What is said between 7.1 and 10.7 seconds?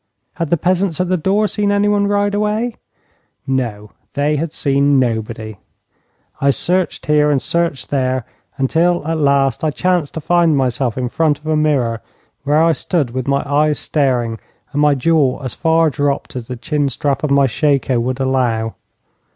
and searched there, until at last I chanced to find